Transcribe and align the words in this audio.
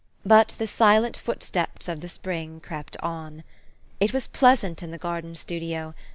But 0.25 0.55
the 0.57 0.65
silent 0.65 1.15
footsteps 1.15 1.87
of 1.87 1.99
the 1.99 2.09
spring 2.09 2.59
crept 2.59 2.97
on. 3.03 3.43
It 3.99 4.13
was 4.13 4.25
pleasant 4.27 4.81
in 4.81 4.89
the 4.89 4.97
garden 4.97 5.35
studio. 5.35 5.93